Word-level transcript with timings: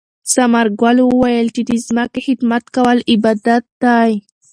ثمر 0.33 0.67
ګل 0.81 0.97
وویل 1.03 1.47
چې 1.55 1.61
د 1.69 1.71
ځمکې 1.85 2.19
خدمت 2.27 2.63
کول 2.75 2.97
عبادت 3.11 3.63
دی. 3.83 4.11